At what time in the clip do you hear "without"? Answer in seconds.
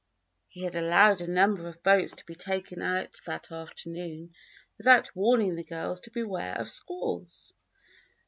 4.79-5.15